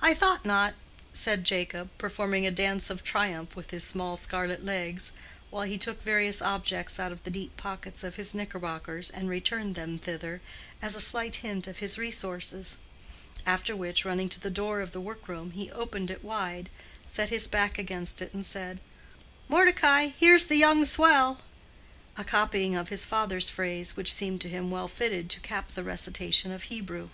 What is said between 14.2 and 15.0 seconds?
to the door of the